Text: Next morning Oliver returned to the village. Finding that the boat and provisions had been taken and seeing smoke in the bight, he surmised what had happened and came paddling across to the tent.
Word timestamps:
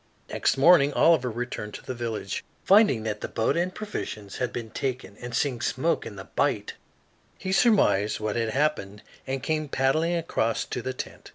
Next 0.31 0.57
morning 0.57 0.91
Oliver 0.93 1.29
returned 1.29 1.75
to 1.75 1.85
the 1.85 1.93
village. 1.93 2.43
Finding 2.63 3.03
that 3.03 3.21
the 3.21 3.27
boat 3.27 3.55
and 3.55 3.71
provisions 3.71 4.37
had 4.37 4.51
been 4.51 4.71
taken 4.71 5.15
and 5.17 5.35
seeing 5.35 5.61
smoke 5.61 6.07
in 6.07 6.15
the 6.15 6.23
bight, 6.23 6.73
he 7.37 7.51
surmised 7.51 8.19
what 8.19 8.35
had 8.35 8.49
happened 8.49 9.03
and 9.27 9.43
came 9.43 9.67
paddling 9.69 10.15
across 10.15 10.65
to 10.65 10.81
the 10.81 10.93
tent. 10.93 11.29